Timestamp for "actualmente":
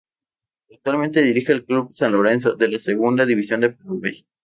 0.73-1.21